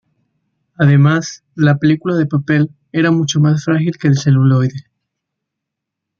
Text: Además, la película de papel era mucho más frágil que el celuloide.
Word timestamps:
Además, 0.79 1.43
la 1.53 1.77
película 1.77 2.15
de 2.15 2.25
papel 2.25 2.71
era 2.91 3.11
mucho 3.11 3.39
más 3.39 3.63
frágil 3.65 3.99
que 4.01 4.07
el 4.07 4.17
celuloide. 4.17 4.89